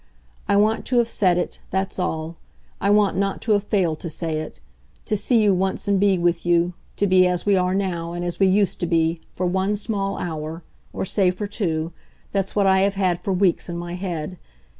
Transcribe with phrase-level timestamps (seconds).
[0.49, 2.35] I want to have said it that's all;
[2.81, 4.59] I want not to have failed to say it.
[5.05, 8.25] To see you once and be with you, to be as we are now and
[8.25, 11.93] as we used to be, for one small hour or say for two
[12.31, 14.39] that's what I have had for weeks in my head.